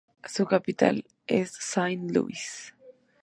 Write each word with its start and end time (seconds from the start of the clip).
Su 0.25 0.47
capital 0.47 1.05
es 1.27 1.51
Saint-Louis. 1.59 2.73